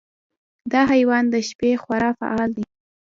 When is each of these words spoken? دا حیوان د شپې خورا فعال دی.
دا 0.71 0.81
حیوان 0.93 1.23
د 1.29 1.35
شپې 1.47 1.71
خورا 1.81 2.09
فعال 2.19 2.49
دی. 2.57 2.65